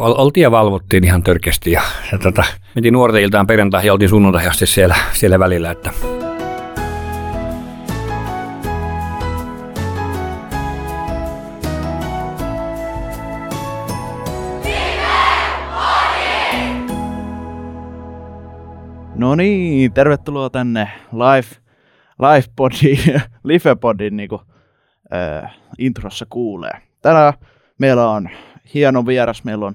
[0.00, 1.82] oltiin ja valvottiin ihan törkeästi ja,
[2.12, 5.70] ja tota, mentiin nuorten iltaan perjantaihin ja oltiin sunnuntai asti siellä, siellä välillä.
[5.70, 5.90] Että.
[19.14, 21.56] No niin, tervetuloa tänne live,
[22.18, 24.42] live podin, live podin niin kuin,
[25.14, 26.80] äh, introssa kuulee.
[27.02, 27.32] Tänään
[27.78, 28.28] meillä on
[28.74, 29.74] hieno vieras, meillä on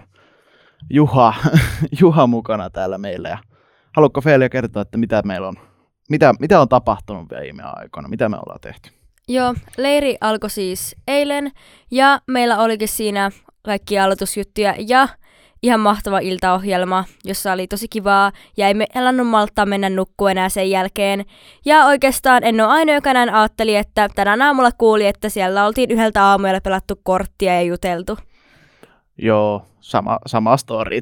[0.90, 1.34] Juha,
[2.02, 3.30] Juha mukana täällä meillä.
[3.30, 3.38] Ja
[3.96, 5.56] haluatko Felia kertoa, että mitä meillä on,
[6.10, 8.90] mitä, mitä on tapahtunut viime aikoina, mitä me ollaan tehty?
[9.28, 11.52] Joo, leiri alkoi siis eilen
[11.92, 13.32] ja meillä olikin siinä
[13.62, 15.08] kaikki aloitusjuttuja ja
[15.64, 20.70] ihan mahtava iltaohjelma, jossa oli tosi kivaa ja emme elannut malttaa mennä nukkuu enää sen
[20.70, 21.26] jälkeen.
[21.66, 25.92] Ja oikeastaan en ole ainoa, joka näin ajatteli, että tänään aamulla kuuli, että siellä oltiin
[25.92, 28.18] yhdeltä aamuilla pelattu korttia ja juteltu.
[29.18, 31.00] Joo, sama, sama story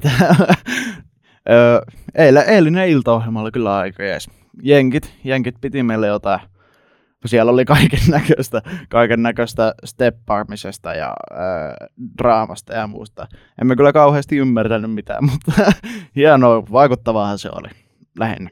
[2.14, 4.30] Eilen, eilinen iltaohjelma oli kyllä aika jees.
[4.62, 6.40] Jenkit, jenkit piti meille jotain.
[7.26, 13.26] Siellä oli kaiken näköistä, kaiken näköistä steppaamisesta ja äh, draamasta ja muusta.
[13.60, 15.52] Emme kyllä kauheasti ymmärtänyt mitään, mutta
[16.16, 17.68] hienoa, vaikuttavaahan se oli
[18.18, 18.50] lähinnä.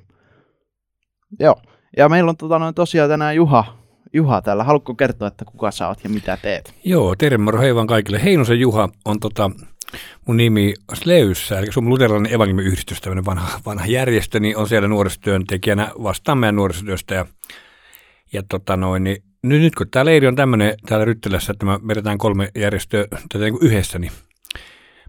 [1.41, 1.57] Joo,
[1.97, 3.65] ja meillä on tota, noin, tosiaan tänään Juha,
[4.13, 4.65] Juha täällä.
[4.65, 6.75] Haluatko kertoa, että kuka sä oot ja mitä teet?
[6.85, 8.25] Joo, terve moro hei vaan kaikille.
[8.25, 9.51] Heinosen Juha on tota,
[10.27, 15.91] mun nimi Sleyssä, eli Suomen luterilainen evankeliyhdistys, tämmöinen vanha, vanha järjestö, niin on siellä nuorisotyöntekijänä
[16.03, 17.15] vastaan meidän nuorisotyöstä.
[17.15, 17.27] Ja,
[18.33, 21.79] ja tota noin, niin nyt, nyt kun tämä leiri on tämmöinen täällä Ryttelässä, että me
[21.89, 24.13] vedetään kolme järjestöä tätä niin yhdessä, niin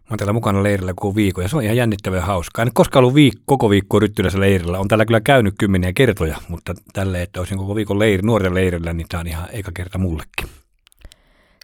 [0.09, 2.63] Mä oon täällä mukana leirillä koko viikon ja se on ihan jännittävää ja hauskaa.
[2.63, 4.79] En koskaan ollut viik- koko viikko Ryttylässä leirillä.
[4.79, 8.93] On täällä kyllä käynyt kymmeniä kertoja, mutta tälle, että olisin koko viikon leiri, nuorten leirillä,
[8.93, 10.49] niin tämä on ihan eka kerta mullekin.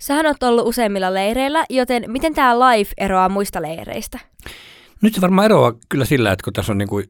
[0.02, 4.20] Sähän oot ollut useimmilla leireillä, joten miten tämä live eroaa muista leireistä?
[5.02, 7.06] Nyt se varmaan eroaa kyllä sillä, että kun tässä on niin kuin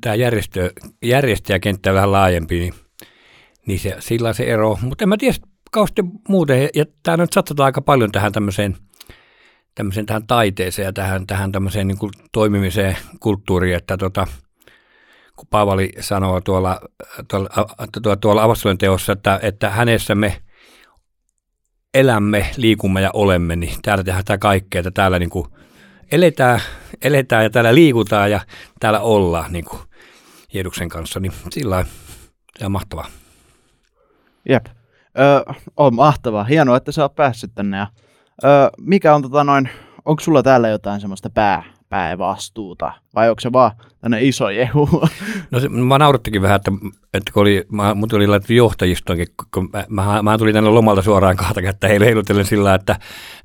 [0.00, 0.70] tämä järjestö,
[1.02, 2.74] järjestäjäkenttä vähän laajempi, niin,
[3.66, 4.78] niin se, sillä se ero.
[4.82, 5.36] Mutta en mä tiedä
[5.70, 8.76] kauheasti muuten, ja tämä nyt satsataan aika paljon tähän tämmöiseen–
[9.74, 14.26] tämmöiseen tähän taiteeseen ja tähän, tähän tämmöiseen niin kuin toimimiseen kulttuuriin, että tota,
[15.36, 16.80] kun Paavali sanoo tuolla,
[17.28, 17.48] tuolla,
[18.02, 20.42] tuolla, tuolla avastujen teossa, että, että hänessä me
[21.94, 25.46] elämme, liikumme ja olemme, niin täällä tehdään tämä kaikkea, että täällä niin kuin
[26.12, 26.60] eletään,
[27.02, 28.40] eletään ja täällä liikutaan ja
[28.80, 29.82] täällä ollaan niin kuin
[30.54, 31.84] Jeeduksen kanssa, niin sillä
[32.58, 33.06] se on mahtavaa.
[34.48, 34.66] Jep,
[35.18, 36.44] Ö, on mahtavaa.
[36.44, 37.86] Hienoa, että sä oot päässyt tänne ja
[38.44, 39.68] Öö, mikä on tota noin,
[40.04, 44.88] onko sulla täällä jotain semmoista pää, päävastuuta, vai onko se vaan tänne iso jehu?
[45.50, 46.72] No se, mä naurattikin vähän, että,
[47.14, 51.02] että kun oli, mä, mut oli laitettu johtajistoonkin, kun mä, mä, mä, tulin tänne lomalta
[51.02, 52.96] suoraan kahta kättä heilutellen sillä, että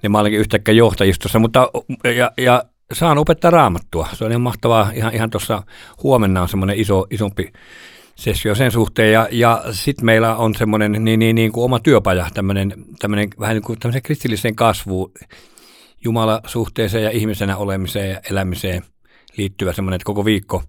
[0.02, 1.72] niin mä olinkin yhtäkkiä johtajistossa, mutta
[2.18, 2.64] ja, ja
[2.94, 4.08] saan opettaa raamattua.
[4.14, 4.92] Se on ihan mahtavaa.
[4.94, 5.64] Ihan, ihan tuossa
[6.04, 7.52] huomenna on semmoinen iso, isompi
[8.20, 9.14] sessio sen suhteen.
[9.14, 13.56] Ja, ja sitten meillä on semmoinen niin, niin, niin kuin oma työpaja, tämmöinen, tämmöinen vähän
[13.56, 15.12] niin kuin tämmöisen kristilliseen kasvuun,
[16.04, 18.84] Jumala-suhteeseen ja ihmisenä olemiseen ja elämiseen
[19.38, 20.64] liittyvä semmoinen, että koko viikko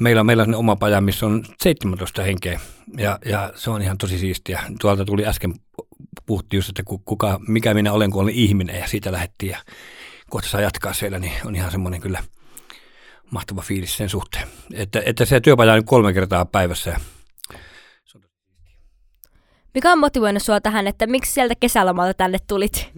[0.00, 2.60] meillä on, meillä on oma paja, missä on 17 henkeä
[2.98, 4.62] ja, ja se on ihan tosi siistiä.
[4.80, 5.54] Tuolta tuli äsken,
[6.26, 9.58] puhuttiin just, että kuka, mikä minä olen, kun olen ihminen ja siitä lähdettiin ja
[10.30, 12.22] kohta saa jatkaa siellä, niin on ihan semmoinen kyllä–
[13.30, 14.48] mahtava fiilis sen suhteen.
[14.74, 17.00] Että, että se työpaja on kolme kertaa päivässä.
[19.74, 22.88] Mikä on motivoinut sinua tähän, että miksi sieltä kesälomalta tänne tulit?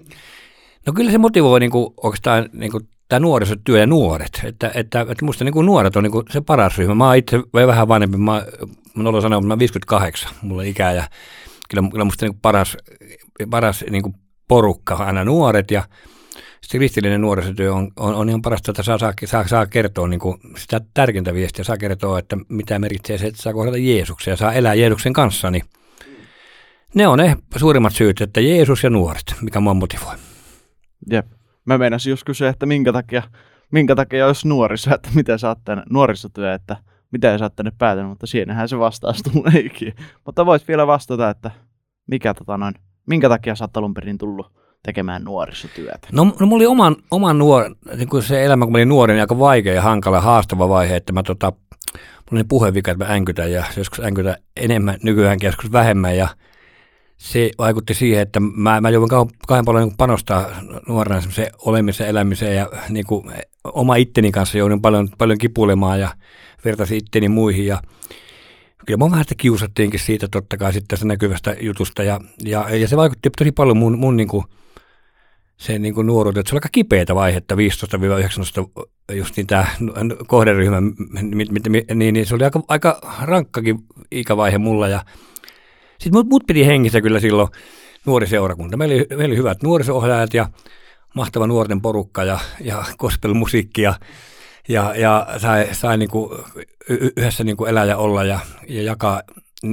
[0.87, 4.41] No kyllä se motivoi niin kuin, oikeastaan niin kuin, tämä nuorisotyö ja nuoret.
[4.45, 6.95] Että, että, että minusta niin kuin nuoret on niin kuin se paras ryhmä.
[6.95, 8.45] Mä oon itse vähän vanhempi, mä,
[8.95, 11.09] mä olen sanonut, että mä 58, mulla on ikää ja
[11.71, 12.77] kyllä, kyllä musta niin paras,
[13.51, 14.15] paras niin kuin
[14.49, 15.83] porukka on aina nuoret ja
[16.63, 20.39] se kristillinen nuorisotyö on, on, on ihan parasta, että saa, saa, saa, kertoa niin kuin
[20.57, 24.53] sitä tärkeintä viestiä, saa kertoa, että mitä merkitsee se, että saa kohdata Jeesuksen ja saa
[24.53, 25.63] elää Jeesuksen kanssa, niin
[26.95, 30.15] ne on ne suurimmat syyt, että Jeesus ja nuoret, mikä mua motivoi.
[31.11, 31.27] Jep.
[31.65, 33.23] Mä meinasin just kysyä, että minkä takia,
[33.73, 36.77] minkä takia olisi nuoriso, että miten sä oot tänne, nuorisotyö, että
[37.13, 39.95] mitä sä oot tänne päätänyt, mutta siinähän se vastaus tuleekin.
[40.27, 41.51] Mutta vois vielä vastata, että
[42.07, 42.75] mikä tota noin,
[43.07, 44.53] minkä takia sä oot alun perin tullut
[44.87, 46.09] tekemään nuorisotyötä?
[46.13, 49.15] No, no mulla oli oman, oman nuor, niin kuin se elämä, kun mä olin nuori,
[49.15, 51.53] niin aika vaikea ja hankala, haastava vaihe, että mä tota,
[52.31, 56.29] mulla oli puhevika, että mä änkytän ja joskus änkytän enemmän, nykyään joskus vähemmän ja
[57.17, 60.47] se vaikutti siihen, että mä, mä joudun kauan paljon niin panostaa
[60.89, 63.33] nuorena semmoiseen olemiseen, elämiseen ja niin kuin,
[63.65, 66.11] oma itteni kanssa joudun paljon, paljon kipulemaan ja
[66.65, 67.83] vertaisin itteni muihin ja
[68.87, 72.97] kyllä mun vähän kiusattiinkin siitä totta kai sitten tästä näkyvästä jutusta ja, ja, ja se
[72.97, 74.45] vaikutti tosi paljon mun, mun niin kuin,
[75.57, 77.59] se niin kuin nuoruuteen, että se oli aika kipeätä vaihetta, 15-19,
[79.13, 79.67] just niin tämä
[80.27, 80.83] kohderyhmä,
[81.95, 83.79] niin, niin se oli aika, aika rankkakin
[84.11, 84.89] ikävaihe mulla.
[84.89, 85.05] Ja
[85.99, 87.49] sitten mut, mut piti hengissä kyllä silloin
[88.07, 88.77] nuori seurakunta.
[88.77, 90.49] Meillä oli, meillä oli hyvät nuorisohjaajat ja
[91.15, 93.95] mahtava nuorten porukka ja, ja gospel-musiikki ja,
[94.69, 96.39] ja, ja sai, sai niin kuin
[96.89, 99.23] yhdessä niin kuin elää ja olla ja, ja jakaa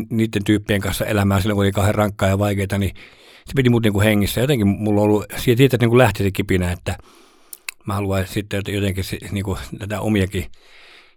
[0.10, 2.96] niiden tyyppien kanssa elämää silloin, kun oli kauhean rankkaa ja vaikeaa, niin
[3.46, 4.42] se piti mut niin kuin hengissä.
[4.42, 6.98] Jotenkin mulla on ollut, siitä niin kuin lähti se kipinä, että
[7.86, 10.46] mä haluan sitten jotenkin niin kuin tätä omiakin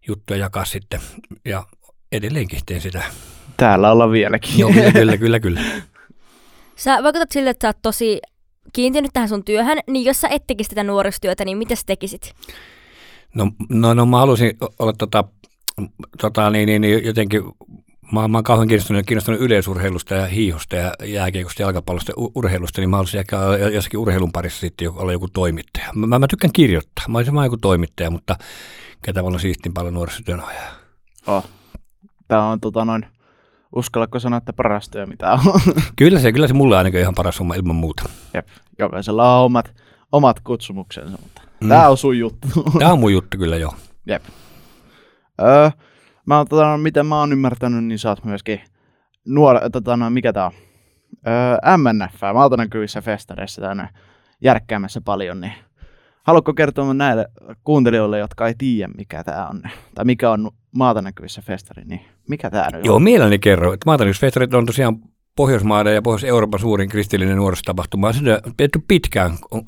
[0.08, 1.00] juttuja jakaa sitten
[1.44, 1.64] ja
[2.12, 3.02] edelleenkin teen sitä.
[3.56, 4.58] Täällä ollaan vieläkin.
[4.58, 5.40] Joo, kyllä, kyllä, kyllä.
[5.40, 5.60] kyllä.
[6.76, 8.20] Sä vaikutat sille, että sä oot tosi
[8.72, 12.34] kiintynyt tähän sun työhön, niin jos sä et tekisi tätä nuorisotyötä, niin mitä sä tekisit?
[13.34, 15.24] No, no, no mä halusin olla tota,
[16.20, 17.42] tota, niin, niin, niin jotenkin
[18.12, 22.90] mä, mä oon kauhean kiinnostunut, kiinnostunut yleisurheilusta ja hiihosta ja jääkiekosta, jalkapallosta ja urheilusta, niin
[22.90, 23.36] mä haluaisin ehkä
[23.72, 25.86] jossakin urheilun parissa sitten olla joku toimittaja.
[25.94, 28.36] Mä, mä tykkään kirjoittaa, mä olisin vaan joku toimittaja, mutta
[29.02, 30.72] ketä on siistin paljon nuorisotyönojaa.
[31.26, 31.44] Oh.
[32.28, 33.06] Tämä on tota noin,
[33.76, 35.40] uskallatko sanoa, että paras työ mitä on?
[35.98, 38.02] kyllä se, kyllä se mulle ainakin ihan paras homma ilman muuta.
[38.34, 38.48] Jep,
[38.78, 39.74] jokaisella on omat,
[40.12, 41.68] omat kutsumuksensa, mutta mm.
[41.68, 42.48] tämä on sun juttu.
[42.78, 43.74] tämä on mun juttu kyllä, joo.
[44.06, 44.22] Jep.
[45.40, 45.70] Öö,
[46.26, 48.60] mä oon, tota, miten mä oon ymmärtänyt, niin sä oot myöskin
[49.24, 50.52] nuor, tota, no, mikä tää on?
[51.26, 53.88] Öö, MNF, valtanäkyvissä festareissa tänne
[54.40, 55.52] järkkäämässä paljon, niin
[56.22, 57.26] haluatko kertoa näille
[57.64, 59.62] kuuntelijoille, jotka ei tiedä, mikä tämä on,
[59.94, 62.84] tai mikä on maata näkyvissä festari, niin mikä tämä on?
[62.84, 63.76] Joo, mielelläni kerro.
[63.86, 64.98] Maata festarit on tosiaan
[65.36, 68.12] Pohjoismaiden ja Pohjois-Euroopan suurin kristillinen nuorisotapahtuma.
[68.12, 69.62] Se on pidetty pitkään, on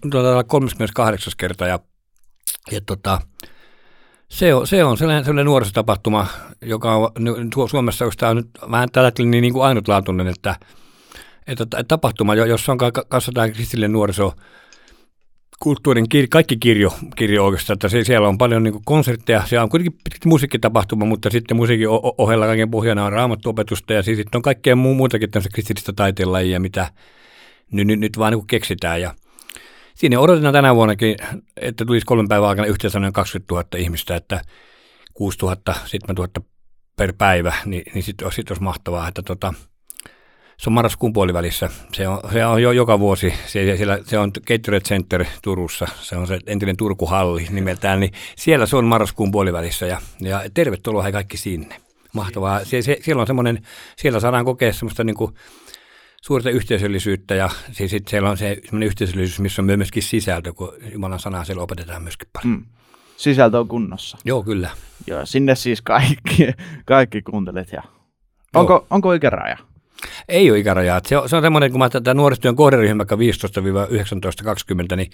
[0.46, 1.78] 38 kerta ja,
[2.70, 3.20] ja tota,
[4.28, 6.26] se on, se on sellainen, sellainen nuorisotapahtuma,
[6.62, 7.10] joka on
[7.70, 10.56] Suomessa, on nyt vähän tällä hetkellä niin, niin kuin ainutlaatuinen, että,
[11.46, 12.78] että tapahtuma, jossa on
[13.08, 14.32] kanssa tämä kristillinen nuoriso,
[15.60, 19.92] kulttuurin kir- kaikki kirjo, kirjo oikeastaan, että siellä on paljon niin konsertteja, siellä on kuitenkin
[19.92, 21.88] pitkälti musiikkitapahtuma, mutta sitten musiikin
[22.18, 26.60] ohella kaiken pohjana on raamattuopetusta ja siis sitten on kaikkea muu, muutakin tämmöistä kristillistä taiteenlajia,
[26.60, 26.92] mitä
[27.72, 29.00] nyt, nyt, nyt vaan niin keksitään.
[29.00, 29.14] Ja
[29.98, 31.16] Siinä odotetaan tänä vuonnakin,
[31.56, 34.40] että tulisi kolmen päivän aikana yhteensä noin 20 000 ihmistä, että
[35.14, 36.28] 6 000, 7 000
[36.96, 39.54] per päivä, niin, niin sitten sit olisi mahtavaa, että tota,
[40.56, 41.70] se on marraskuun puolivälissä.
[41.92, 43.34] Se on, se on jo joka vuosi.
[43.46, 45.88] Se, siellä, se on Gatorade Center Turussa.
[46.00, 48.00] Se on se entinen Turku-halli nimeltään.
[48.00, 51.76] Niin siellä se on marraskuun puolivälissä ja, ja tervetuloa he kaikki sinne.
[52.12, 52.64] Mahtavaa.
[52.64, 53.62] Sie, sie, siellä on semmoinen,
[53.96, 55.34] siellä saadaan kokea semmoista niin kuin
[56.22, 61.20] suurta yhteisöllisyyttä ja siis sit siellä on se yhteisöllisyys, missä on myöskin sisältö, kun Jumalan
[61.20, 62.54] sanaa siellä opetetaan myöskin paljon.
[62.54, 62.64] Mm.
[63.16, 64.18] Sisältö on kunnossa.
[64.24, 64.70] Joo, kyllä.
[65.06, 66.48] Joo, sinne siis kaikki,
[66.84, 67.72] kaikki kuuntelet.
[67.72, 67.82] Ja...
[68.54, 69.56] Onko, onko ikäraja?
[70.28, 71.00] Ei ole ikärajaa.
[71.06, 75.10] Se on, se on semmoinen, kun mä tämä nuorisotyön kohderyhmä 15-19-20, niin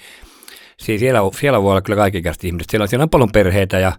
[0.77, 2.71] siellä, siellä voi olla kyllä kaikikäiset ihmiset.
[2.71, 3.93] Siellä on, siellä on paljon perheitä ja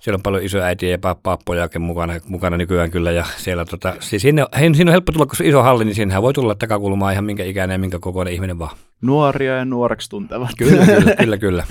[0.00, 3.10] siellä on paljon isoäitiä ja pappojakin mukana, mukana nykyään kyllä.
[3.10, 6.22] Ja siellä, tota, siis sinne, siinä on helppo tulla, kun se iso halli, niin siinähän
[6.22, 8.76] voi tulla takakulmaa ihan minkä ikäinen ja minkä kokoinen ihminen vaan.
[9.00, 10.50] Nuoria ja nuoreksi tuntevat.
[10.58, 11.38] Kyllä, kyllä, kyllä.
[11.38, 11.64] kyllä.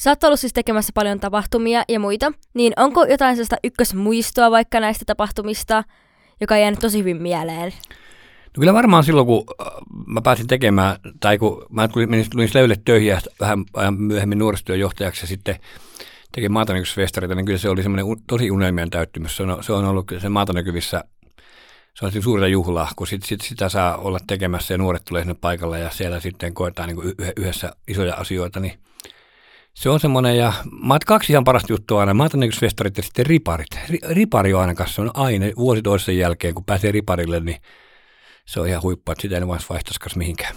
[0.00, 4.80] Sä oot ollut siis tekemässä paljon tapahtumia ja muita, niin onko jotain sellaista ykkösmuistoa vaikka
[4.80, 5.84] näistä tapahtumista,
[6.40, 7.72] joka on jäänyt tosi hyvin mieleen?
[8.44, 9.66] No kyllä varmaan silloin, kun äh,
[10.06, 15.56] mä pääsin tekemään, tai kun mä tulin, tulin Sleville töihin vähän myöhemmin nuorisotyöjohtajaksi ja sitten
[16.32, 19.36] tekin maatanäkyvyysfestareita, niin kyllä se oli semmoinen tosi unelmien täyttymys.
[19.36, 21.04] Se on, se on ollut se maatanäkyvissä,
[21.94, 25.36] se on suurta juhlaa, kun sit, sit, sitä saa olla tekemässä ja nuoret tulee sinne
[25.40, 28.78] paikalle ja siellä sitten koetaan niin yhdessä isoja asioita, niin
[29.74, 30.52] se on semmoinen, ja
[30.82, 33.78] mä kaksi ihan parasta juttua aina, maatanäkyvyysfestarit ja sitten riparit.
[34.08, 37.58] Ripari on aina kanssa, on aina vuosi toisen jälkeen, kun pääsee riparille, niin
[38.46, 40.54] se on ihan huippua, että sitä ei vain vaihtaisi mihinkään.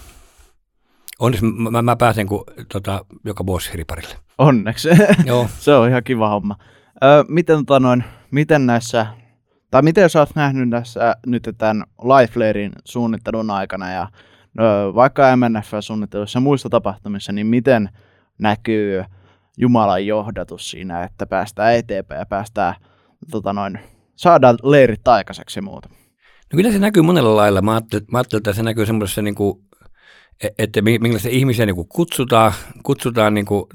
[1.23, 4.15] Onneksi mä, mä pääsen kun, tota, joka vuosi riparille.
[4.37, 4.89] Onneksi.
[5.25, 5.47] Joo.
[5.59, 6.55] se on ihan kiva homma.
[7.03, 9.07] Ö, miten, tota noin, miten näissä,
[9.71, 14.07] tai miten sä oot nähnyt näissä nyt tämän Lifelarin suunnittelun aikana ja
[14.53, 17.89] no, vaikka MNF-suunnittelussa ja muissa tapahtumissa, niin miten
[18.39, 19.03] näkyy
[19.57, 22.75] Jumalan johdatus siinä, että päästään eteenpäin ja päästään,
[23.31, 23.79] tota noin,
[24.15, 25.89] saadaan leirit aikaiseksi ja muuta?
[26.53, 27.61] No kyllä se näkyy monella lailla.
[27.61, 29.63] Mä ajattelin, mä ajattelin että se näkyy semmoisessa niin kuin
[30.59, 33.65] että minkälaisia ihmisiä niin kutsutaan, kutsutaan niin kuin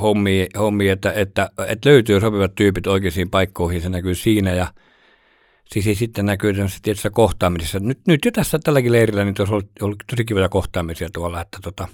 [0.00, 4.66] hommiin, hommiin että, että, että, löytyy sopivat tyypit oikeisiin paikkoihin, se näkyy siinä ja
[5.72, 7.80] siis sitten näkyy tietyssä kohtaamisessa.
[7.80, 11.58] Nyt, nyt jo tässä tälläkin leirillä niin olisi ollut, ollut tosi kivoja kohtaamisia tuolla, että
[11.62, 11.88] tota,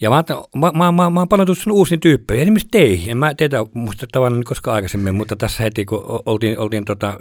[0.00, 0.24] ja mä,
[0.56, 3.10] mä, mä, mä, mä oon paljon tuttunut uusiin tyyppeihin, esimerkiksi teihin.
[3.10, 7.18] En mä teitä muista tavallaan koskaan aikaisemmin, mutta tässä heti kun oltiin, oltiin tota,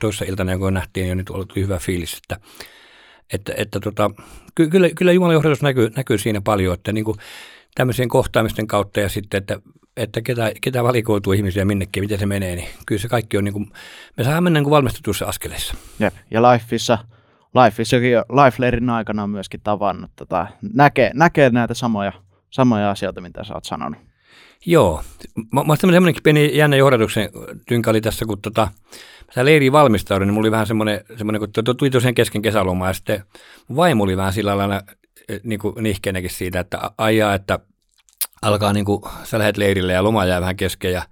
[0.00, 2.36] toissa iltana, kun nähtiin, niin nyt oli hyvä fiilis, että
[3.32, 4.10] että, että tota,
[4.54, 7.16] ky, kyllä, kyllä Jumalan johdatus näkyy, näkyy siinä paljon, että niin kuin
[7.74, 9.60] tämmöisien kohtaamisten kautta ja sitten, että,
[9.96, 13.52] että ketä, ketä valikoituu ihmisiä minnekin, miten se menee, niin kyllä se kaikki on niin
[13.52, 13.72] kuin,
[14.16, 15.74] me saadaan mennä niin kuin valmistetussa askeleissa.
[15.98, 16.14] Jep.
[16.30, 16.98] Ja Lifeissa,
[17.64, 22.12] Lifeissakin Life aikana on myöskin tavannut, tota, näkee, näkee näitä samoja,
[22.50, 24.05] samoja asioita, mitä sä oot sanonut.
[24.66, 25.02] Joo.
[25.52, 27.30] Mä, mä semmoinenkin pieni jännä johdatuksen
[27.68, 28.68] tynkä oli tässä, kun tota,
[29.36, 32.92] mä leiriin valmistaudun, niin mulla oli vähän semmoinen, semmoinen kun tuli tosiaan kesken kesälomaa, ja
[32.92, 33.24] sitten
[33.76, 34.82] vaimo oli vähän sillä lailla
[35.28, 37.58] eh, niin kuin nihkeenäkin siitä, että ajaa, että
[38.42, 41.02] alkaa niin kuin, sä lähdet leirille ja loma jää vähän kesken, ja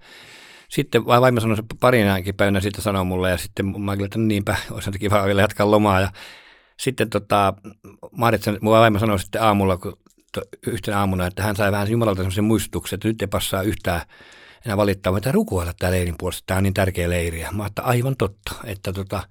[0.69, 4.55] sitten vaimo sanoi parinaankin päivänä sitten sanoi mulle, ja sitten mä ajattelin, että no niinpä,
[4.71, 6.09] olisi kiva vielä jatkaa lomaa, ja
[6.77, 7.53] sitten tota,
[8.11, 9.97] Maritsen, mun vaimo sanoi sitten aamulla, kun
[10.67, 14.01] yhtenä aamuna, että hän sai vähän Jumalalta sellaisen muistutuksen, että nyt ei passaa yhtään
[14.65, 17.41] enää valittaa, mutta rukoilla tämä leirin puolesta, tämä on niin tärkeä leiri.
[17.41, 19.23] Ja mä että aivan totta, että tota,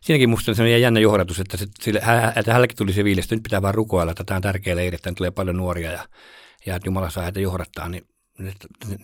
[0.00, 1.98] siinäkin musta on sellainen jännä johdatus, että, se, sille,
[2.36, 5.12] että hänellekin tuli se viilestä, nyt pitää vaan rukoilla, että tämä on tärkeä leiri, että
[5.16, 6.08] tulee paljon nuoria ja,
[6.66, 7.88] ja että Jumala saa heitä johdattaa.
[7.88, 8.04] Niin,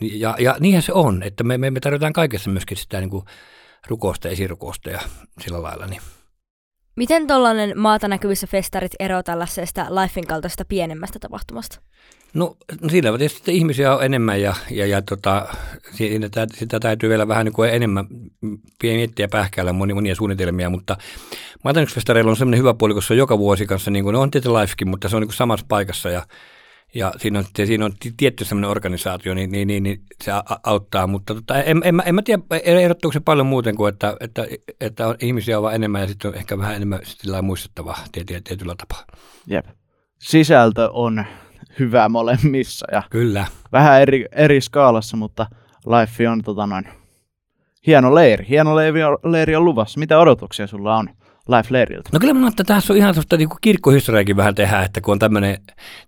[0.00, 3.24] ja, ja niinhän se on, että me, me, me tarvitaan kaikessa myöskin sitä niin kuin
[3.88, 5.00] rukousta, esirukousta ja
[5.40, 5.86] sillä lailla.
[5.86, 6.02] Niin
[6.96, 11.80] Miten tuollainen maata näkyvissä festarit eroaa tällaisesta Lifein kaltaisesta pienemmästä tapahtumasta?
[12.34, 15.48] No, no siinä tietysti ihmisiä on enemmän ja, ja, ja tota,
[15.92, 18.06] siinä, sitä täytyy vielä vähän niin kuin enemmän
[18.82, 20.96] miettiä ja pähkäillä monia, suunnitelmia, mutta
[21.64, 24.54] Maatanysfestareilla on sellainen hyvä puoli, kun se on joka vuosi kanssa, niin kuin, on tietysti
[24.54, 26.26] Lifekin, mutta se on niin kuin samassa paikassa ja
[26.94, 31.34] ja siinä on, siinä on tietty sellainen organisaatio, niin, niin, niin, niin se auttaa, mutta
[31.34, 34.46] tota, en, en, en mä tiedä, erottuuko se paljon muuten kuin, että, että,
[34.80, 37.98] että on, ihmisiä on vaan enemmän ja sitten on ehkä vähän enemmän sillä muistettavaa
[38.44, 39.16] tietyllä tapaa.
[39.46, 39.66] Jep.
[40.18, 41.24] Sisältö on
[41.78, 43.46] hyvä molemmissa ja Kyllä.
[43.72, 45.46] vähän eri, eri skaalassa, mutta
[45.86, 46.88] Life on tota noin,
[47.86, 48.46] hieno leiri.
[48.48, 49.98] Hieno leiri on, leiri on luvassa.
[50.00, 51.10] Mitä odotuksia sulla on?
[51.48, 52.10] Life Leiriltä?
[52.12, 55.18] No kyllä mä että tässä on ihan sellaista niin kirkkohistoriakin vähän tehdä, että kun on
[55.18, 55.58] tämmöinen,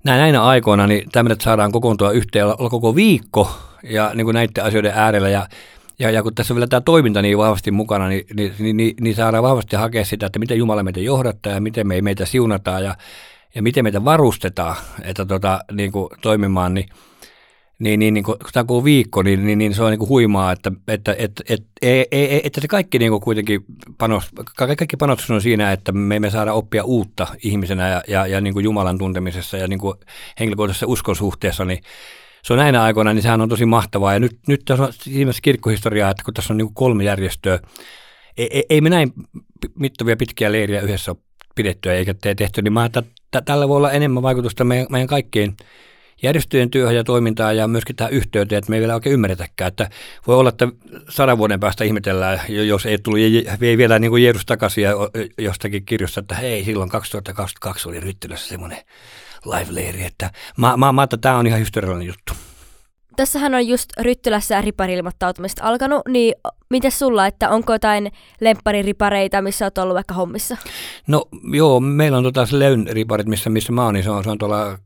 [0.05, 3.51] näinä aikoina, niin tämmöinen, saadaan kokoontua yhteen olla koko viikko
[3.83, 5.47] ja niin kuin näiden asioiden äärellä ja
[5.99, 8.95] ja, ja kun tässä on vielä tämä toiminta niin vahvasti mukana, niin, niin, niin, niin,
[9.01, 12.85] niin saadaan vahvasti hakea sitä, että miten Jumala meitä johdattaa ja miten me meitä siunataan
[12.85, 12.95] ja,
[13.55, 16.89] ja miten meitä varustetaan että tota, niin kuin toimimaan, niin
[17.79, 20.53] niin, niin, niin kun tämä on viikko, niin, niin, niin se on niin kuin huimaa,
[20.53, 23.65] että, että, että, että, että, että se kaikki niin kuin kuitenkin
[23.99, 28.41] panos, kaikki panostus on siinä, että me emme saada oppia uutta ihmisenä ja, ja, ja
[28.41, 29.95] niin kuin Jumalan tuntemisessa ja niin kuin
[30.41, 31.79] henkilökohtaisessa uskon suhteessa, niin
[32.43, 34.13] se on näinä aikoina, niin sehän on tosi mahtavaa.
[34.13, 37.59] Ja nyt, nyt tässä on viimeisessä kirkkohistoriaa, että kun tässä on niin kuin kolme järjestöä,
[38.39, 39.13] ei, ei, ei me näin
[39.79, 41.19] mittavia pitkiä leiriä yhdessä ole
[41.55, 43.03] pidettyä eikä tehty, niin mä että
[43.45, 45.57] tällä voi olla enemmän vaikutusta meidän, meidän kaikkien
[46.23, 49.69] järjestöjen työhön ja toimintaan ja myöskin tähän yhteyteen, että me ei vielä oikein ymmärretäkään.
[49.69, 49.91] Että
[50.27, 50.69] voi olla, että
[51.09, 53.21] sadan vuoden päästä ihmetellään, jos ei tullut
[53.61, 54.93] ei vielä niin kuin Jeesus takaisin ja
[55.39, 58.79] jostakin kirjosta, että hei, silloin 2022 oli Ryttylässä semmoinen
[59.45, 62.33] live-leiri, että mä, mä, mä että tämä on ihan historiallinen juttu.
[63.17, 66.35] Tässähän on just Ryttylässä riparilmoittautumista alkanut, niin
[66.71, 70.57] miten sulla, että onko jotain lemppariripareita, missä olet ollut vaikka hommissa?
[71.07, 74.31] No joo, meillä on tota Leyn riparit, missä, missä mä oon, niin se on, se
[74.31, 74.79] on tuolla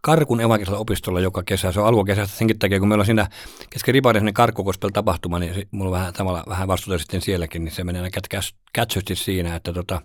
[0.00, 1.72] Karkun evankelisella opistolla joka kesä.
[1.72, 3.28] Se on aluekesästä senkin takia, kun meillä on siinä
[3.70, 7.72] kesken Riparin sellainen karkkokospel tapahtuma, niin mulla on vähän, tavalla, vähän vastuuta sitten sielläkin, niin
[7.72, 8.40] se menee aina
[8.72, 10.02] kätsysti siinä, että tota,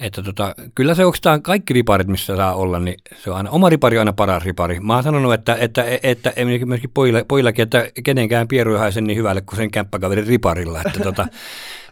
[0.00, 3.68] että tota, kyllä se oikeastaan kaikki riparit, missä saa olla, niin se on aina, oma
[3.68, 4.80] ripari on aina paras ripari.
[4.80, 9.18] Mä oon sanonut, että, että, että, että myöskin pojille, pojillakin, että kenenkään pieru ei niin
[9.18, 10.82] hyvälle kuin sen kämppäkaverin riparilla.
[10.86, 11.26] Että tota,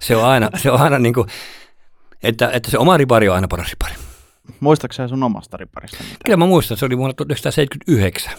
[0.00, 1.28] se on aina, se on aina niin kuin,
[2.22, 4.09] että, että se oma ripari on aina paras ripari.
[4.60, 5.96] Muistaakseni sun omasta riparista?
[6.02, 6.16] Mitä?
[6.24, 8.32] Kyllä mä muistan, se oli vuonna 1979.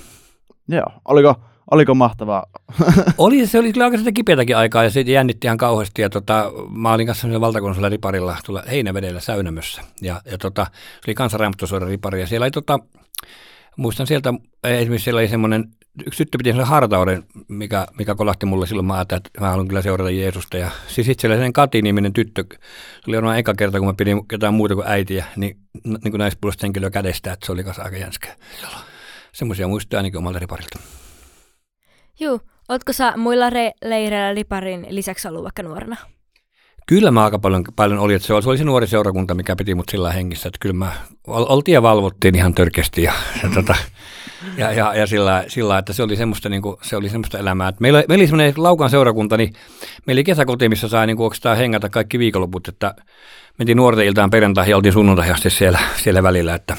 [0.67, 1.35] Joo, oliko,
[1.71, 2.45] oliko mahtavaa?
[3.17, 6.01] oli, se oli kyllä aika kipeätäkin aikaa ja se jännitti ihan kauheasti.
[6.01, 9.81] Ja tota, mä olin kanssa valtakunnallisella riparilla tuolla Heinävedellä Säynämössä.
[10.01, 12.79] Ja, ja tota, se oli kansanraamuttosuoran ripari ja siellä oli tota,
[13.77, 15.65] muistan sieltä, esimerkiksi siellä oli semmoinen,
[16.05, 19.81] yksi tyttö piti sen hartauden, mikä, mikä kolahti mulle silloin, mä että mä haluan kyllä
[19.81, 20.57] seurata Jeesusta.
[20.57, 22.57] Ja siis siellä sen Kati-niminen tyttö, se
[23.07, 26.65] oli varmaan eka kerta, kun mä pidin jotain muuta kuin äitiä, niin, niin kuin naispuolista
[26.65, 28.35] henkilöä kädestä, että se oli kanssa aika jänskää.
[29.31, 30.79] Semmoisia muistoja ainakin omalta riparilta.
[32.19, 35.95] Joo, ootko sä muilla re- leireillä riparin lisäksi ollut vaikka nuorena?
[36.87, 39.55] Kyllä mä aika paljon, paljon oli, että se oli, se oli se nuori seurakunta, mikä
[39.55, 40.91] piti mut sillä hengissä, että kyllä mä
[41.27, 43.75] oltiin ja valvottiin ihan törkeästi ja, ja, tota,
[44.57, 47.67] ja, ja, ja sillä, sillä, että se oli semmoista, niin kuin, se oli semmoista elämää.
[47.67, 49.53] Että meillä, meillä oli semmoinen Laukan seurakunta, niin
[50.05, 52.95] meillä oli kesäkoti, missä sai niin kuin, hengata kaikki viikonloput, että
[53.57, 56.77] mentiin nuorten iltaan perjantaihin ja oltiin sunnuntai asti siellä, siellä välillä, että,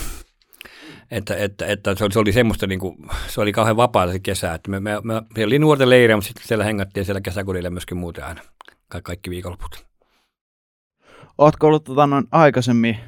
[1.10, 2.96] että, että, että se, oli, se oli semmoista, niin kuin,
[3.28, 6.28] se oli kauhean vapaata se kesä, että me, me, me, me oli nuorten leiriä, mutta
[6.28, 8.40] sitten siellä hengattiin siellä kesäkodilla myöskin muuten aina,
[9.02, 9.91] kaikki viikonloput.
[11.38, 12.98] Ootko ollut tota, noin aikaisemmin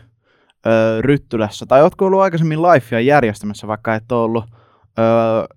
[0.67, 4.45] ö, Ryttylässä, tai ootko ollut aikaisemmin lifea järjestämässä, vaikka et ole ollut,
[4.99, 5.03] ö,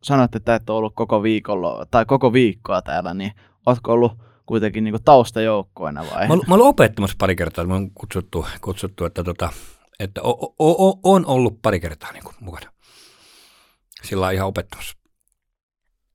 [0.03, 3.31] sanoit, että et ole ollut koko viikolla, tai koko viikkoa täällä, niin
[3.65, 4.11] ootko ollut
[4.45, 6.27] kuitenkin niin taustajoukkoina vai?
[6.27, 9.49] Mä, mä olen opettamassa pari kertaa, mä oon kutsuttu, kutsuttu että, tota,
[9.99, 12.71] että o, o, o, on ollut pari kertaa niin kuin mukana.
[14.03, 14.97] Sillä on ihan opettamassa.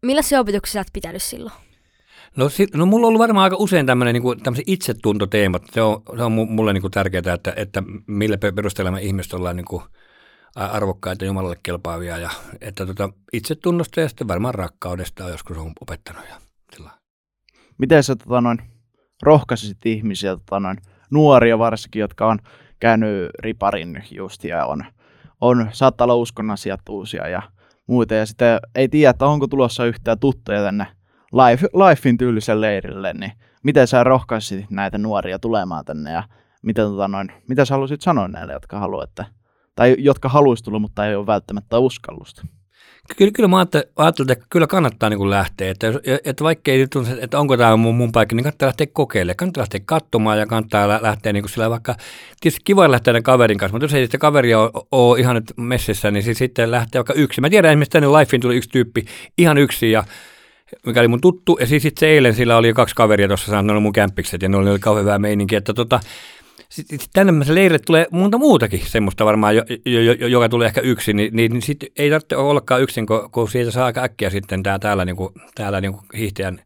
[0.03, 1.55] Millaisia opetuksia olet pitänyt silloin?
[2.37, 5.63] No, si, no mulla on ollut varmaan aika usein tämmöinen niin tämmöisen itsetuntoteemat.
[5.73, 9.57] Se on, se on mulle niin kuin tärkeää, että, että millä perusteella me ihmiset ollaan
[9.57, 9.83] niin kuin
[10.55, 12.19] arvokkaita Jumalalle kelpaavia.
[12.19, 16.25] Ja, että tota, itsetunnosta ja sitten varmaan rakkaudesta on joskus on opettanut.
[16.29, 16.35] Ja
[16.77, 16.91] sillä.
[17.79, 18.59] Miten sä tota, noin,
[19.23, 20.79] rohkaisit ihmisiä, tota, noin,
[21.11, 22.39] nuoria varsinkin, jotka on
[22.81, 24.85] käynyt riparin just ja on,
[25.41, 27.43] on saattaa olla uskon asiat uusia ja
[27.87, 28.15] muuta.
[28.15, 30.87] Ja sitten ei tiedä, että onko tulossa yhtään tuttuja tänne
[31.33, 36.23] life, lifein tyyliselle leirille, niin miten sä rohkaisit näitä nuoria tulemaan tänne ja
[36.63, 39.25] miten, tota noin, mitä sä haluaisit sanoa näille, jotka haluaa, että,
[39.75, 42.47] tai jotka haluaisi tulla, mutta ei ole välttämättä uskallusta?
[43.17, 45.87] Kyllä, kyllä mä ajattelin, että kyllä kannattaa niin lähteä, että,
[46.25, 49.61] että vaikka ei tunne, että onko tämä mun, mun paikka, niin kannattaa lähteä kokeilemaan, kannattaa
[49.61, 51.95] lähteä katsomaan ja kannattaa lähteä niin kuin sillä vaikka,
[52.41, 56.11] tietysti kiva lähteä kaverin kanssa, mutta jos ei sitä kaveria ole, ole ihan nyt messissä,
[56.11, 57.41] niin sitten lähtee vaikka yksi.
[57.41, 59.05] Mä tiedän esimerkiksi tänne Lifein tuli yksi tyyppi
[59.39, 60.05] ihan yksi ja
[60.87, 63.93] mikä oli mun tuttu, ja siis sitten eilen sillä oli kaksi kaveria tuossa saanut mun
[63.93, 66.01] kämppikset, ja ne oli, oli kauhean hyvä meininki, että tota,
[66.69, 71.17] sitten tänne leirille tulee monta muutakin semmoista varmaan, jo, jo, jo, joka tulee ehkä yksin,
[71.17, 74.63] niin, niin, niin sitten ei tarvitse ollakaan yksin, kun, kun siitä saa aika äkkiä sitten
[74.63, 76.61] tää, täällä, niin kuin, täällä niin kuin hiihtäjän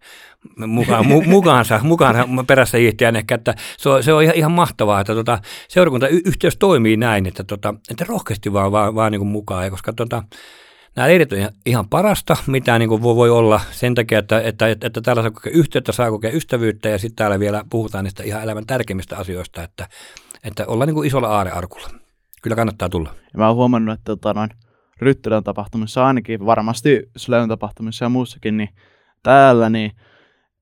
[0.66, 5.00] mukaan, mu, mukaansa, mukaansa perässä hiihtäjän ehkä, että se on, se on ihan, ihan mahtavaa,
[5.00, 9.70] että tota, seurakuntayhteys toimii näin, että, tota, että rohkeasti vaan, vaan, vaan niin kuin mukaan,
[9.70, 10.22] koska tota,
[10.96, 14.86] Nämä leirit on ihan parasta, mitä niin kuin voi olla sen takia, että, että, että,
[14.86, 18.42] että täällä saa kokea yhteyttä, saa kokea ystävyyttä ja sitten täällä vielä puhutaan niistä ihan
[18.42, 19.88] elämän tärkeimmistä asioista, että,
[20.44, 21.88] että ollaan niin kuin isolla aarearkulla.
[22.42, 23.10] Kyllä kannattaa tulla.
[23.32, 24.50] Ja mä oon huomannut, että tota, noin
[25.00, 28.68] Ryttylän tapahtumissa ainakin, varmasti Slön tapahtumissa ja muussakin, niin
[29.22, 29.92] täällä niin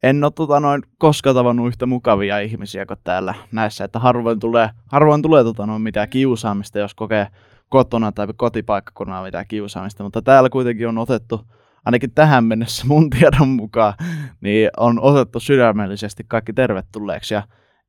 [0.03, 4.71] en ole tota, noin, koskaan tavannut yhtä mukavia ihmisiä kuin täällä näissä, että harvoin tulee,
[4.87, 7.27] harvoin tulee tota, noin, mitään kiusaamista, jos kokee
[7.69, 11.41] kotona tai kotipaikkakunnalla mitään kiusaamista, mutta täällä kuitenkin on otettu,
[11.85, 13.95] ainakin tähän mennessä mun tiedon mukaan,
[14.41, 17.43] niin on otettu sydämellisesti kaikki tervetulleeksi ja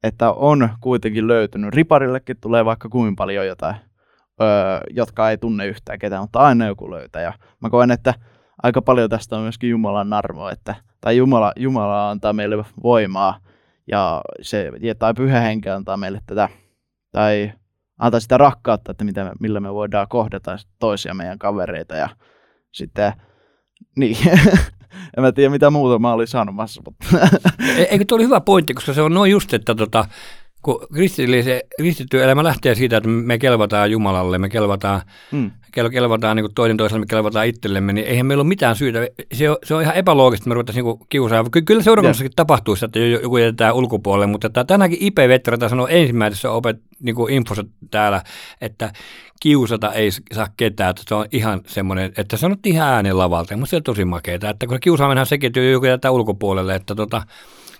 [0.04, 1.74] että on kuitenkin löytynyt.
[1.74, 3.76] Riparillekin tulee vaikka kuinka paljon jotain,
[4.42, 7.22] öö, jotka ei tunne yhtään ketään, mutta aina joku löytää.
[7.22, 8.14] Ja mä koen, että
[8.64, 13.40] aika paljon tästä on myöskin Jumalan armo, että, tai Jumala, Jumala antaa meille voimaa
[13.88, 16.50] ja se, tai pyhä henki antaa meille tätä,
[17.12, 17.52] tai
[17.99, 22.10] antaa sitä rakkautta, että mitä me, millä me voidaan kohdata toisia meidän kavereita ja
[22.73, 23.13] sitten,
[23.95, 24.17] niin,
[25.17, 26.81] en mä tiedä mitä muuta mä olin sanomassa.
[26.86, 27.08] Mutta.
[27.77, 30.05] E-, eikö tuo oli hyvä pointti, koska se on noin just, että tota,
[30.65, 30.88] kun
[31.78, 35.01] kristitty elämä lähtee siitä, että me kelvataan Jumalalle, me kelvataan,
[35.32, 35.51] mm.
[35.91, 39.08] kelvataan niin toinen toiselle, me kelvataan itsellemme, niin eihän meillä ole mitään syytä.
[39.34, 41.51] Se on, se on ihan epäloogista, että me ruvetaan niin kiusaamaan.
[41.65, 42.36] Kyllä seurakunnassakin yeah.
[42.36, 47.34] tapahtuu, että joku jätetään ulkopuolelle, mutta että tänäkin IP Vetrata sanoo ensimmäisessä opet, niin kuin
[47.34, 48.21] infossa täällä,
[48.62, 48.93] että
[49.39, 53.65] kiusata ei saa ketään, että se on ihan semmoinen, että sanottiin ihan äänen lavalta, ja
[53.65, 57.21] se on tosi makeeta, että kun kiusaaminenhan sekin, että joku jätetään ulkopuolelle, että tota,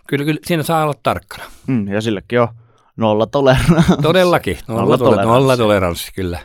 [0.08, 1.44] kyllä, kyllä siinä saa olla tarkkana.
[1.68, 2.48] Mm, ja sillekin on
[2.98, 3.94] nolla toleranssi.
[4.02, 5.34] Todellakin, nolla, nolla, toleranssi.
[5.34, 6.40] nolla toleranssi, kyllä.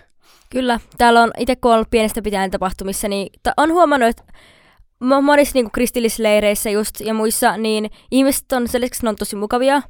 [0.50, 4.22] Kyllä, täällä on itse kun ollut pienestä pitäen tapahtumissa, niin on huomannut, että
[5.22, 9.82] monissa niin kristillisleireissä just ja muissa, niin ihmiset on sellaiseksi, ne on tosi mukavia,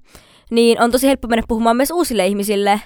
[0.51, 2.81] niin on tosi helppo mennä puhumaan myös uusille ihmisille,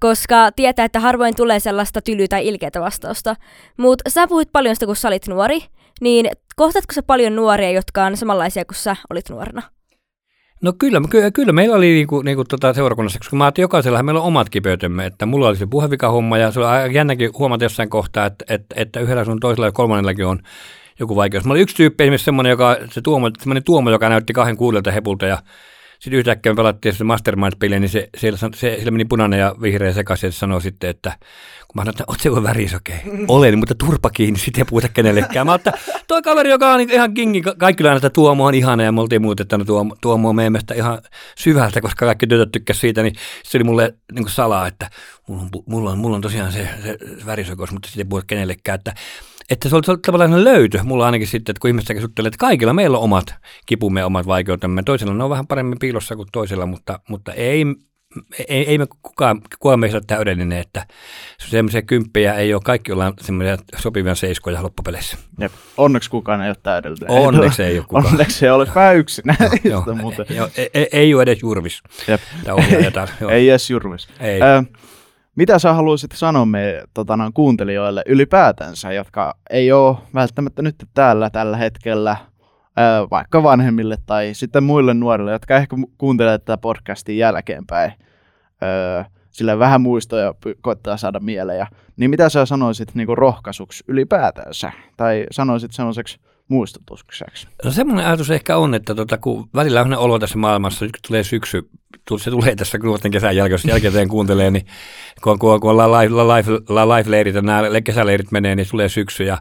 [0.00, 3.36] koska tietää, että harvoin tulee sellaista tylyä tai ilkeätä vastausta.
[3.76, 5.64] Mutta sä puhuit paljon sitä, kun sä olit nuori,
[6.00, 9.62] niin kohtatko sä paljon nuoria, jotka on samanlaisia kuin sä olit nuorena?
[10.62, 14.20] No kyllä, kyllä, kyllä meillä oli niinku, niinku tota seurakunnassa, koska mä ajattelin, jokaisella meillä
[14.20, 18.26] on omat kipeytemme, että mulla oli se puhevikahomma ja se oli jännäkin huomata jossain kohtaa,
[18.26, 20.38] että, että, että yhdellä sun toisella ja kolmannellakin on
[20.98, 21.44] joku vaikeus.
[21.44, 24.90] Mä olin yksi tyyppi esimerkiksi semmoinen, joka, se tuomo, semmoinen tuomo, joka näytti kahden kuudelta
[24.90, 25.38] hepulta ja
[26.00, 29.92] sitten yhtäkkiä me pelattiin se Mastermind-peli, niin se, siellä, se, siellä meni punainen ja vihreä
[29.92, 31.12] sekaisin ja sanoi sitten, että
[31.68, 32.96] kun mä sanoin, että oot se kuin värisokei?
[33.28, 35.46] Olen, mutta turpa kiinni, sitten ei puhuta kenellekään.
[35.46, 35.72] Mä että
[36.06, 39.22] toi kaveri, joka on ihan kingi, kaikki aina, että Tuomo on ihana ja me oltiin
[39.22, 40.98] muutettanut Tuomo, Tuomo meemestä ihan
[41.38, 44.90] syvältä, koska kaikki tytöt tykkäsivät siitä, niin se oli mulle niin salaa, että
[45.28, 48.78] mulla on, mulla on, mulla on tosiaan se, se värisokous, mutta sitten ei puhuta kenellekään,
[48.78, 48.94] että
[49.50, 52.98] että se oli, tavallaan löytö mulla ainakin sitten, että kun ihmiset keskustelee, että kaikilla meillä
[52.98, 53.34] on omat
[53.66, 54.82] kipumme ja omat vaikeutemme.
[54.82, 57.64] Toisilla ne on vähän paremmin piilossa kuin toisilla, mutta, mutta ei,
[58.48, 60.86] ei, ei me kukaan, kukaan meistä ole täydellinen, että
[61.38, 65.16] semmoisia kymppejä ei ole, kaikki ollaan semmoisia sopivia seiskoja loppupeleissä.
[65.40, 65.52] Jep.
[65.76, 67.10] Onneksi kukaan ei ole täydellinen.
[67.10, 68.06] Onneksi ei ole kukaan.
[68.06, 69.36] Onneksi ei ole vähän yksinä.
[69.64, 69.84] Joo,
[70.56, 71.82] ei, ei, ei ole edes Jurvis.
[72.08, 72.20] Jep.
[72.46, 73.30] Joo.
[73.30, 74.08] ei edes Jurvis.
[74.20, 74.40] Ei.
[74.42, 74.62] Ö,
[75.36, 81.56] mitä sä haluaisit sanoa meidän tota, kuuntelijoille ylipäätänsä, jotka ei ole välttämättä nyt täällä tällä
[81.56, 82.16] hetkellä,
[83.10, 87.92] vaikka vanhemmille tai sitten muille nuorille, jotka ehkä kuuntelee tätä podcastin jälkeenpäin,
[88.62, 91.66] ö, sille vähän muistoja koittaa saada mieleen.
[91.96, 96.18] Niin mitä sä sanoisit niin rohkaisuksi ylipäätänsä, tai sanoisit semmoiseksi
[96.50, 97.48] muistutukseksi?
[97.64, 101.00] No semmoinen ajatus ehkä on, että tota, kun välillä on olo tässä maailmassa, nyt kun
[101.08, 101.68] tulee syksy,
[102.18, 104.66] se tulee tässä nuorten kesän jälkeen, jälkeen kuuntelee, niin
[105.22, 109.24] kun, kun, kun ollaan live, live, live leirit ja nämä kesäleirit menee, niin tulee syksy
[109.24, 109.38] ja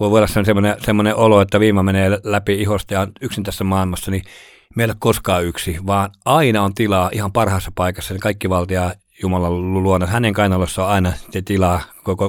[0.00, 4.22] voi olla semmoinen, semmoinen olo, että viima menee läpi ihosta ja yksin tässä maailmassa, niin
[4.76, 10.06] meillä koskaan yksi, vaan aina on tilaa ihan parhaassa paikassa, niin kaikki valtia Jumalan luona.
[10.06, 11.80] Hänen kainalossa on aina se tilaa,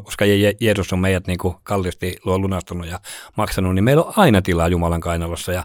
[0.04, 0.26] koska
[0.60, 3.00] Jeesus on meidät niin kuin kallisti lunastunut ja
[3.38, 5.64] maksanut, niin meillä on aina tilaa Jumalan kainalossa ja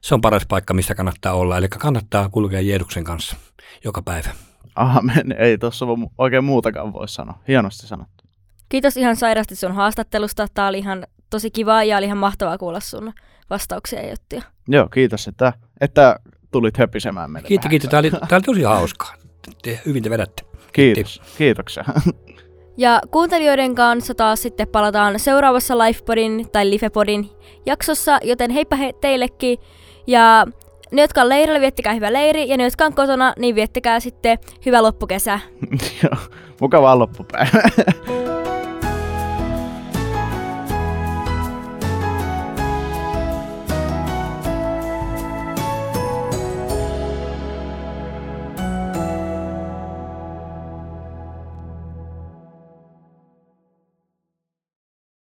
[0.00, 1.58] se on paras paikka, missä kannattaa olla.
[1.58, 3.36] Eli kannattaa kulkea Jeesuksen kanssa
[3.84, 4.30] joka päivä.
[4.74, 5.34] Amen.
[5.38, 5.86] Ei tuossa
[6.18, 7.38] oikein muutakaan voi sanoa.
[7.48, 8.24] Hienosti sanottu.
[8.68, 10.46] Kiitos ihan sairaasti sun haastattelusta.
[10.54, 13.12] Tämä oli ihan tosi kivaa ja oli ihan mahtavaa kuulla sun
[13.50, 14.42] vastauksia ja juttuja.
[14.68, 17.48] Joo, kiitos, että, että tulit höpisemään meille.
[17.48, 17.90] Kiitos, kiitos.
[17.90, 19.14] Tämä oli, tämä oli tosi hauskaa.
[19.62, 20.42] Te hyvin te vedätte.
[20.72, 21.22] Kiitos.
[21.38, 21.84] Kiitoksia.
[22.80, 27.30] Ja kuuntelijoiden kanssa taas sitten palataan seuraavassa Lifepodin tai Livepodin
[27.66, 29.58] jaksossa, joten heippa he teillekin.
[30.06, 30.46] Ja
[30.92, 34.38] ne, jotka on leirillä, viettikää hyvä leiri, ja ne, jotka on kotona, niin viettikää sitten
[34.66, 35.40] hyvä loppukesä.
[36.02, 36.16] Joo,
[36.60, 37.70] mukavaa loppupäivää.